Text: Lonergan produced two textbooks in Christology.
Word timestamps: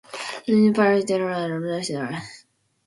Lonergan 0.47 0.73
produced 0.73 1.07
two 1.09 1.27
textbooks 1.27 1.89
in 1.91 2.01
Christology. 2.01 2.27